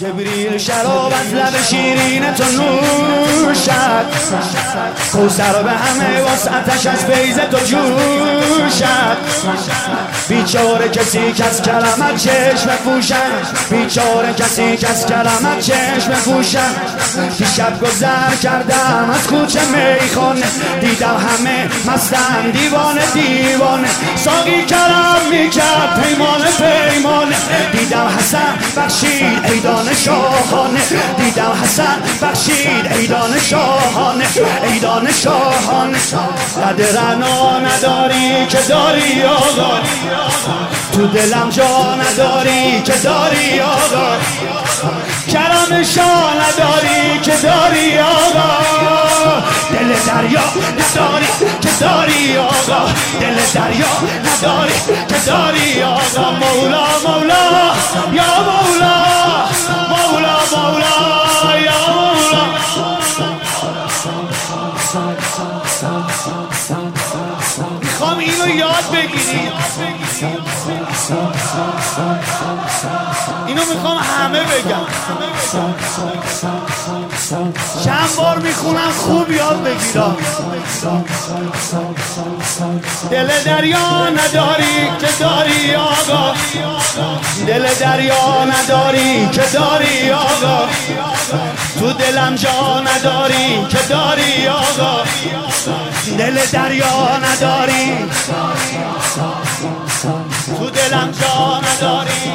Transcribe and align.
جبریل 0.00 0.58
شراب 0.58 1.12
از 1.20 1.34
لب 1.34 1.62
شیرین 1.62 2.34
تو 2.34 2.44
نوشد. 2.44 4.06
کوسر 5.12 5.62
به 5.62 5.70
همه 5.70 6.20
وسعتش 6.20 6.86
از 6.86 7.06
بیز 7.06 7.38
تو 7.38 7.58
جوشد. 7.58 9.16
بیچاره 10.28 10.88
کسی 10.88 11.42
از 11.42 11.62
کلمت 11.62 12.16
چشم 12.16 12.76
پوشد 12.84 13.16
بیچاره 13.70 14.34
کسی 14.34 14.86
از 14.86 15.06
کلمت 15.06 15.60
چشم 15.60 16.12
پوشد 16.24 16.96
شب 17.56 17.80
گذر 17.80 18.34
کردم 18.42 19.10
از 19.14 19.26
کوچه 19.26 19.60
میخانه 19.64 20.46
دیدم 20.80 21.16
همه 21.16 21.68
مستن 21.86 22.50
دیوانه 22.50 23.02
دیوانه 23.14 23.88
ساقی 24.16 24.62
کرم 24.62 25.20
می‌کرد 25.30 26.02
پیمانه 26.02 26.50
پیمانه 26.50 27.36
دیدم 27.72 28.08
حسن 28.18 28.54
بخشید 28.76 29.46
ایدان 29.88 29.94
شاهانه. 30.04 30.80
دیدم 31.16 31.52
حسن 31.62 32.02
بخشید 32.22 32.86
ایدان 32.98 33.38
شاهانه 33.40 34.24
ایدان 34.62 35.12
شاهانه 35.12 35.98
قد 36.62 36.98
رنا 36.98 37.58
نداری 37.60 38.46
که 38.46 38.58
داری 38.68 39.22
آقا. 39.22 39.78
تو 40.92 41.06
دلم 41.06 41.50
جا 41.50 41.94
نداری 41.94 42.82
که 42.82 42.92
داری 42.92 43.60
آقا. 43.60 44.16
کرم 45.32 45.82
شاه 45.82 46.34
نداری 46.34 47.20
که 47.22 47.32
داری 47.42 47.98
آقا. 47.98 49.42
دل 49.72 49.94
دریا 50.06 50.44
نداری 50.78 51.26
که 51.60 51.68
داری 51.80 52.38
آقا. 52.38 52.90
دل 53.20 53.36
دریا 53.54 53.92
نداری 54.26 54.72
که 55.08 55.14
داری 55.26 55.82
آقا. 55.82 56.30
مولا 56.30 56.86
مولا 57.04 57.74
یا 58.12 58.42
مولا 58.42 58.55
اینو 73.46 73.62
می‌خوام 73.74 73.98
همه 73.98 74.40
بگم. 74.40 74.86
چند 77.84 78.16
بار 78.16 78.38
می‌خونم 78.38 78.90
خوب 78.96 79.30
یاد 79.30 79.62
بگیرم. 79.62 80.16
دل 83.10 83.28
دریا 83.44 84.08
نداری 84.08 84.90
که 85.00 85.08
داری 85.20 85.74
آقا. 85.74 86.34
دل 87.46 87.66
دریا 87.80 88.44
نداری 88.44 89.28
که 89.32 89.42
داری 89.52 90.10
آقا. 90.10 90.68
تو 91.80 91.92
دلم 91.92 92.34
جا 92.34 92.80
نداری 92.80 93.66
که 93.68 93.78
داری 93.88 94.48
آقا. 94.48 95.02
دل 96.18 96.38
دریا 96.52 97.18
نداری 97.18 97.75
دلم 100.88 101.10
جا 101.10 101.60
نداری 101.60 102.32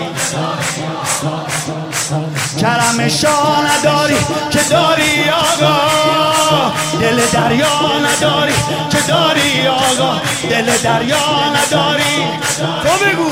کرم 2.62 3.08
شاه 3.08 3.64
نداری 3.72 4.18
که 4.52 4.60
داری 4.70 5.30
آقا 5.30 6.72
دل 7.02 7.20
دریا 7.34 8.00
نداری 8.00 8.54
که 8.90 8.98
داری 9.08 9.68
آقا 9.68 10.22
دل 10.50 10.78
دریا 10.84 11.18
نداری 11.50 12.28
تو 12.58 13.06
بگو 13.06 13.30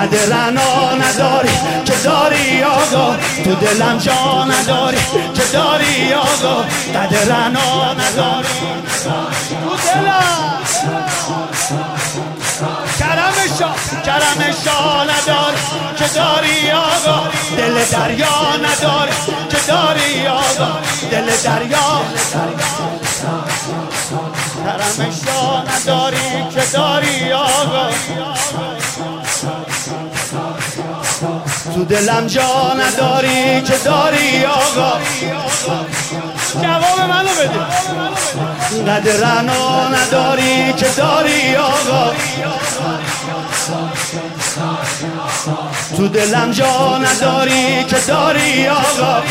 قد 0.00 0.32
رنا 0.32 0.94
نداری 0.94 1.48
که 1.84 1.92
داری 2.04 2.64
آقا 2.64 3.16
تو 3.44 3.54
دلم 3.54 3.98
جا 3.98 4.44
نداری 4.44 4.98
که 5.34 5.42
داری 5.52 6.14
آقا 6.14 6.62
قد 6.94 7.14
رنا 7.30 7.92
نداری 7.92 8.48
تو 9.48 9.76
دلم 9.94 10.58
شاه 13.58 14.02
کرم 14.06 14.52
شاه 14.64 15.04
نداری 15.04 15.56
که 15.98 16.04
داری 16.14 16.70
آقا 16.70 17.28
دل 17.56 17.84
دریا 17.84 18.56
نداری 18.56 19.12
که 19.50 19.56
داری 19.68 20.26
آقا 20.26 20.78
دل 21.10 21.26
دریا 21.44 22.02
کرم 24.64 25.10
شاه 25.26 25.64
نداری 25.76 26.44
که 26.54 26.62
داری 26.72 27.32
آقا. 27.32 28.37
تو 31.78 31.84
دلم 31.84 32.26
جا 32.26 32.74
نداری 32.74 33.62
که 33.62 33.74
داری 33.84 34.44
آقا. 34.44 34.92
جواب 36.62 37.00
منو 37.08 37.28
بده. 37.28 37.60
قد 38.92 39.08
رنا 39.24 39.88
نداری 39.88 40.72
که 40.72 40.86
داری 40.96 41.56
آقا. 41.56 42.12
تو 45.96 46.08
دلم 46.08 46.50
جا 46.50 46.98
نداری 46.98 47.84
که 47.84 47.96
داری 47.98 48.68
آقا. 48.68 49.22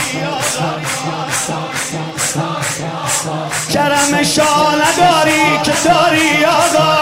کرم 3.73 4.23
شاه 4.23 4.75
نداری 4.75 5.59
که 5.63 5.71
داری 5.85 6.45
آقا. 6.45 6.97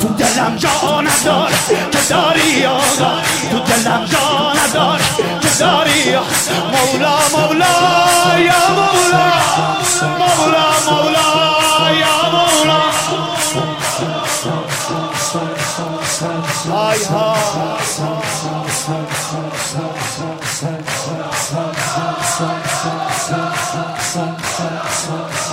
تو 0.00 0.08
دلم 0.08 0.56
جا 0.56 1.00
نداری 1.00 1.54
که 1.92 1.98
داری 2.08 2.66
آقا 2.66 3.20
تو 3.50 3.58
دلم 3.58 4.04
جا 4.04 4.52
نداری 4.52 5.04
که 5.40 5.48
داری 5.58 6.16
مولا 6.72 7.18
مولا 7.32 8.38
یا 8.38 8.62
مولا. 8.76 9.32
مولا 10.18 10.66
مولا 10.90 11.28
یا 11.92 12.16
مولا. 12.32 12.80
های 16.72 17.04
ها. 17.04 17.36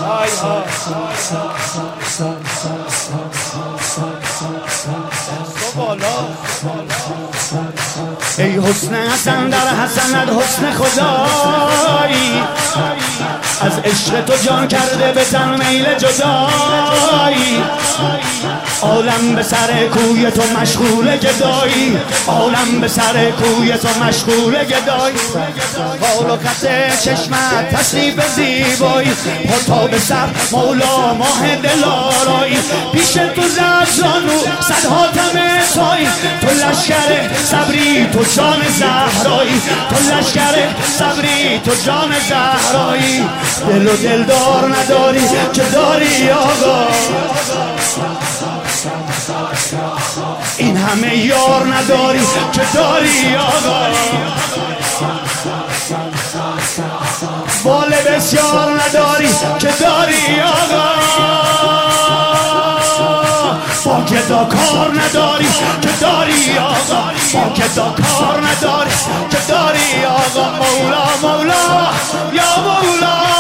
های 0.06 0.30
ها. 0.42 0.64
ای 8.38 8.60
حسن 8.60 8.96
حسن 8.96 9.50
در 9.50 9.58
حسنت 9.58 10.30
حسن 10.30 10.72
خدایی. 10.72 12.44
از 13.62 13.80
عشق 13.80 14.26
تو 14.26 14.34
جان 14.46 14.68
کرده 14.68 15.12
به 15.12 15.24
تن 15.24 15.50
میل 15.50 15.94
جدایی. 15.94 17.64
عالم 18.82 19.36
به 19.36 19.44
سر 19.44 19.88
کوی 19.88 20.32
تو 20.32 20.42
مشغول 20.60 21.18
گدایی. 21.18 21.98
عالم 22.28 22.82
به 22.82 22.88
سر 22.88 23.32
کوی 23.32 23.78
تو 23.78 23.88
مشغول 24.04 24.64
گدایی. 24.64 25.18
حال 26.02 26.30
و 26.30 26.38
خط 26.38 26.68
چشمت 27.04 27.70
تصریف 27.76 28.36
زیبایی. 28.36 29.12
پا 29.68 29.88
به 29.88 30.00
سر 30.00 30.30
مولا 30.52 31.14
ماه 31.14 31.56
دلارایی. 31.56 32.58
پیش 32.94 33.12
تو 33.12 33.42
زفزانو 33.42 34.40
صد 34.62 34.90
حاتم 34.90 35.40
تایی 35.76 36.08
تو 36.42 36.43
لشکر 36.70 37.30
صبری 37.44 38.06
تو 38.14 38.24
جان 38.36 38.62
زهرایی. 38.80 39.62
تو 39.90 39.96
لشکر 39.96 40.56
صبری 40.98 41.60
تو 41.66 41.72
جان 41.86 42.12
زهرایی. 42.30 43.26
دل 43.70 43.88
و 43.88 43.96
دلدار 43.96 44.76
نداری 44.76 45.22
که 45.54 45.64
داری 45.64 46.30
آقا. 46.32 46.88
این 50.58 50.78
همه 50.78 51.18
یار 51.18 51.76
نداری 51.76 52.20
که 52.54 52.62
داری 52.74 53.36
آقا. 53.36 53.88
بال 57.64 57.90
بسیار 57.90 58.82
نداری 58.82 59.30
که 59.60 59.70
داری 59.80 60.42
آقا. 60.42 60.93
کار 64.38 64.92
نداری 65.02 65.46
که 65.82 65.90
داری 66.02 66.58
آقا. 66.58 67.04
با 67.34 67.90
کار 67.90 68.42
نداری 68.48 68.92
که 69.30 69.38
داری 69.48 70.06
آقا. 70.06 70.50
مولا 70.52 71.06
مولا 71.22 71.90
یا 72.34 72.62
مولا. 72.64 73.33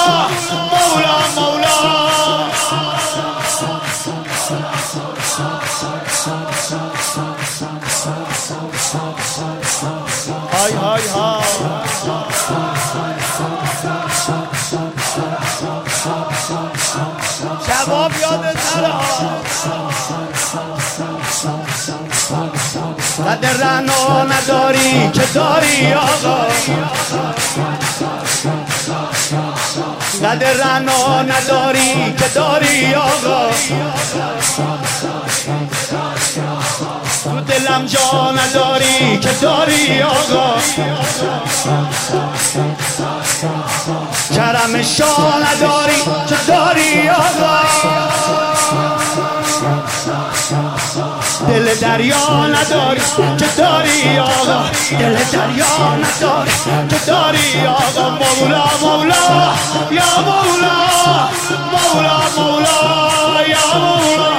قد 23.27 23.45
رنا 23.45 24.24
نداری 24.24 25.12
که 25.13 25.21
داری 25.33 25.94
آقا 25.94 26.47
قد 30.24 30.44
رنا 30.44 31.21
نداری 31.21 32.13
که 32.18 32.27
داری 32.35 32.95
آقا 32.95 33.50
دلم 37.53 37.85
جا 37.85 38.31
نداری 38.31 39.19
که 39.19 39.29
داری 39.41 40.01
آقا. 40.01 40.53
کرم 44.35 44.81
شا 44.81 45.39
نداری 45.39 46.01
که 46.29 46.35
داری 46.47 47.09
آقا. 47.09 47.59
دل 51.47 51.75
دریا 51.75 52.47
نداری 52.47 53.01
که 53.39 53.45
داری 53.57 54.19
آقا. 54.19 54.63
دل 55.00 55.17
دریا 55.31 55.95
نداری 55.95 56.51
که 56.89 56.97
داری 57.07 57.67
آقا. 57.67 58.09
مولا 58.09 58.63
مولا 58.81 59.53
یا 59.91 60.03
مولا. 60.25 60.75
مولا 61.71 62.17
مولا 62.38 63.47
یا 63.47 63.79
مولا. 63.79 64.33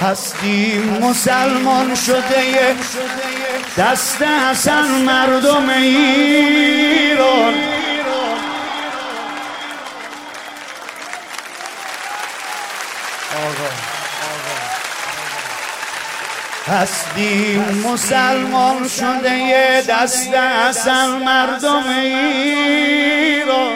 هستی 0.00 0.78
مسلمان 1.00 1.94
شده 1.94 2.76
دست 3.78 4.22
حسن 4.22 4.88
مردم 4.88 5.68
ایران. 5.68 7.54
هستی 16.66 17.60
مسلمان 17.84 18.88
شده 18.88 19.82
دست 19.88 20.34
حسن 20.34 21.06
مردم 21.06 21.84
ایران. 22.00 23.72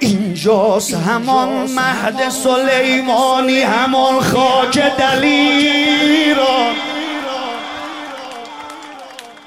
اینجاست 0.00 0.94
همان 0.94 1.48
مهد 1.48 2.28
سلیمانی 2.28 3.62
همان 3.62 4.20
خاک 4.20 4.78
دلیران. 4.78 6.74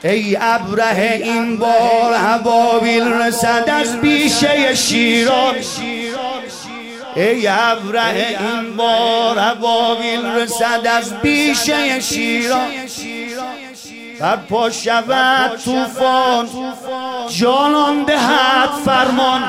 ای 0.03 0.37
ابره 0.41 1.21
این 1.23 1.57
بار 1.57 2.13
هبابیل 2.15 3.13
رسد 3.13 3.69
از 3.81 4.01
بیشه 4.01 4.75
شیران. 4.75 5.55
ای 7.19 7.47
ابره 7.47 8.37
این 8.39 8.75
بار 8.75 9.39
هبابیل 9.39 10.25
رسد 10.25 10.87
از 10.97 11.13
بیشه 11.13 11.99
شیران 11.99 12.67
بر 14.19 14.35
پا 14.35 14.69
شود 14.69 15.59
توفان 15.65 16.49
جانان 17.27 18.03
دهد 18.03 18.69
فرمان. 18.85 19.43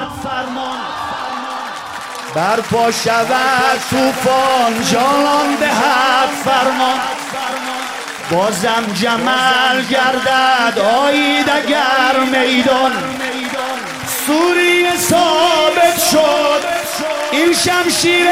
بر 2.35 2.61
پا 2.61 2.91
شود 2.91 3.81
توفان 3.91 4.85
جانان 4.93 5.55
دهد 5.61 6.29
فرمان. 6.45 7.01
بازم 8.31 8.93
جمل 9.01 9.83
گردد. 9.91 10.79
آید 10.79 11.51
اگر 11.51 12.21
میدان. 12.21 12.93
سوری 14.27 14.97
ثابت 14.97 15.99
شد. 16.11 16.80
این 17.41 17.53
شمشیر 17.53 18.31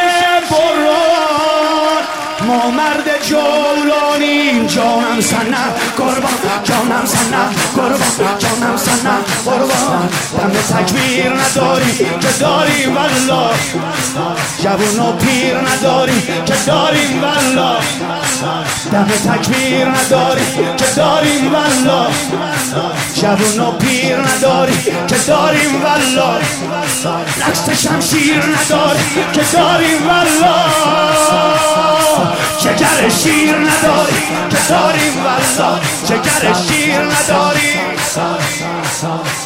بران 0.51 2.03
ما 2.47 2.71
مرد 2.71 3.23
جولانیم 3.23 4.67
جانم 4.67 5.21
سنه 5.21 5.65
قربان 5.97 6.63
جانم 6.65 7.07
سنه 7.07 7.45
قربان 7.77 8.39
جانم 8.39 8.77
سنه 8.77 9.17
قربان. 9.45 10.09
دم 10.39 10.53
تکبیر 10.77 11.33
نداری 11.33 11.93
که 11.95 12.29
داریم 12.41 12.97
والله. 12.97 13.55
جوون 14.63 15.07
و 15.07 15.13
پیر 15.13 15.57
نداری 15.57 16.23
که 16.47 16.55
داریم 16.67 17.23
والله. 17.23 17.79
دم 18.93 19.05
تکبیر 19.05 19.89
نداری 19.89 20.45
که 20.77 20.85
داریم 20.97 21.53
والله. 21.55 22.09
جوون 23.15 23.61
و 23.67 23.73
پیر 23.73 24.17
نداری 24.17 24.83
که 25.09 25.17
داریم 25.27 25.83
والله. 25.83 26.41
نقص 27.41 27.83
شمشیر 27.83 28.43
نداری 28.43 29.05
که 29.33 29.43
داریم 29.53 30.09
والله. 30.09 30.65
چگر 32.61 33.09
شیر 33.09 33.57
نداری 33.57 34.23
که 34.51 34.57
داریم 34.69 35.25
والله. 35.25 35.81
چگر 36.09 36.55
شیر 36.69 37.01
نداری. 37.01 37.73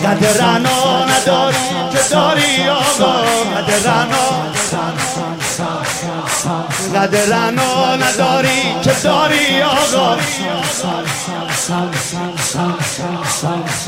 قد 0.04 0.42
رنا 0.42 1.04
نداری 1.04 1.56
که 1.92 2.14
داری 2.14 2.68
آقا. 2.68 3.22
قد 3.56 3.88
رنا. 3.88 4.42
قد 6.94 7.16
رنا 7.32 7.96
نداری 7.96 8.62
که 8.82 8.92
داری 9.04 9.62
آقا 9.62 10.16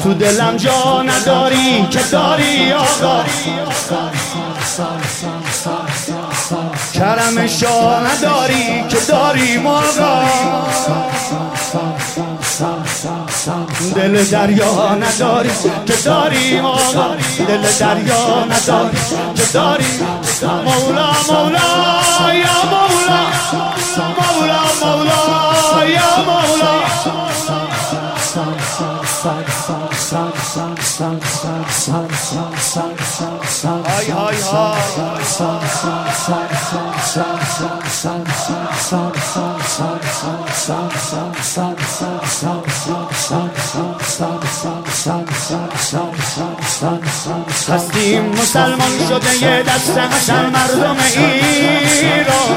تو 0.03 0.15
دلم 0.15 0.57
جا 0.57 1.03
نداری 1.03 1.87
که 1.91 2.01
داری 2.13 2.73
آقا 2.73 3.25
کرم 6.95 7.47
شا 7.47 8.01
نداری 8.01 8.85
که 8.89 8.99
داری 9.09 9.59
آقا 9.67 10.25
دل 13.95 14.25
دریا 14.25 14.95
نداری 14.95 15.51
که 15.87 15.95
داری 16.05 16.61
آقا 16.61 17.17
دل 17.49 17.63
دریا 17.81 18.45
نداری 18.45 18.97
که 19.37 19.43
داری 19.53 19.85
مولا 20.43 21.11
مولا 21.29 22.35
یا 22.35 22.59
مولا 22.71 23.23
مولا 24.19 24.63
مولا 24.81 25.87
یا 25.89 26.11
مولا. 26.27 26.75
های 33.85 34.11
های 34.11 34.45
هستیم 47.69 48.25
مسلمان 48.25 48.99
شده 49.09 49.47
دست 49.63 49.99
حسن 49.99 50.51
مردم 50.51 50.97
ایران. 51.17 52.57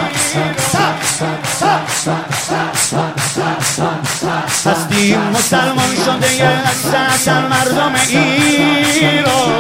هستیم 4.66 5.20
مسلمان 5.20 5.96
شده 6.06 6.36
یه 6.36 6.62
دست 6.68 6.96
حسن 6.96 7.48
مردم 7.48 7.96
ایران. 8.10 9.52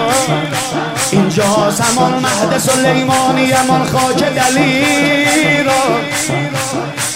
اینجا 1.12 1.72
همان 1.80 2.14
مهد 2.14 2.58
سلیمانی 2.58 3.52
همان 3.52 3.86
خاک 3.86 4.24
دلیران. 4.24 6.02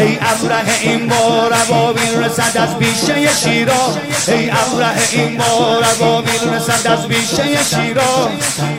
ای 0.01 0.17
ابره 0.21 0.79
این 0.81 1.07
بار 1.07 1.53
عبابیل 1.53 2.23
رسد 2.23 2.57
از 2.57 2.77
بیشه 2.79 3.35
شیرا 3.35 3.95
ای 4.27 4.49
ابره 4.49 4.87
این 5.11 5.37
بار 5.37 5.83
عبابیل 5.83 6.53
رسد 6.53 6.87
از 6.87 7.07
بیشه 7.07 7.63
شیرا 7.63 8.29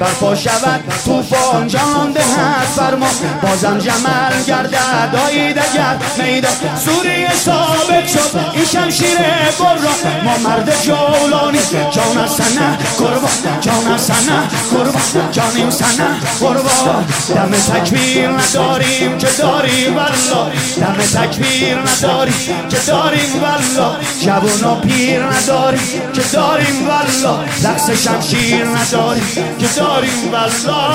برپا 0.00 0.35
شود 0.35 0.85
توفان 1.05 1.69
جان 1.69 2.12
دهد 2.12 2.67
فرما 2.76 3.07
بازم 3.43 3.79
جمل 3.79 4.43
گردد 4.47 5.17
آید 5.26 5.59
اگر 5.59 5.97
میدان 6.19 6.52
سوری 6.85 7.29
ثابت 7.45 8.09
شد 8.09 8.38
این 8.55 8.64
شمشیر 8.64 9.19
برا 9.59 10.23
ما 10.25 10.38
مرد 10.38 10.83
جولانی 10.83 11.59
جان 11.71 12.29
سنه 12.29 12.79
قربان 12.99 13.61
جان 13.61 13.99
سنه 13.99 14.49
قربان 14.71 15.33
جانیم 15.33 15.71
سنه 15.71 16.09
قربان 16.41 17.05
دم 17.35 17.50
تکبیر 17.50 18.29
نداریم 18.29 19.19
که 19.19 19.26
داری 19.38 19.87
والله 19.87 20.52
دم 20.81 21.05
تکبیر 21.12 21.78
نداری 21.78 22.33
که 22.71 22.76
داریم 22.87 23.42
والا 23.42 23.97
جوون 24.21 24.64
و 24.64 24.75
پیر 24.81 25.23
نداری 25.23 25.78
که 26.14 26.23
داریم 26.33 26.88
والا 26.88 27.38
رقص 27.64 27.90
شمشیر 27.90 28.64
نداری 28.64 29.21
که 29.59 29.66
داریم 29.76 30.33
والا 30.33 30.95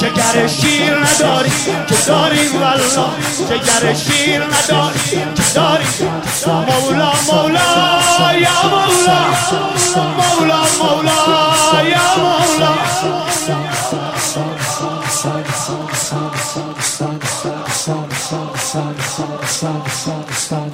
شکر 0.00 0.46
شیر 0.46 0.94
نداری 0.94 1.50
که 1.88 1.94
داریم 2.06 2.62
والا 2.62 3.06
شکر 3.48 3.94
شیر 3.94 4.42
نداری 4.42 5.00
که 5.36 5.42
داریم 5.54 6.10
مولا 6.46 7.12
مولا 7.26 8.34
یا 8.34 8.68
مولا 8.70 9.20
مولا 10.16 10.62
مولا 10.78 11.19
Stop! 19.60 19.86
Stop! 19.88 19.90
Stop! 19.90 20.26
the 20.26 20.32
sun. 20.32 20.69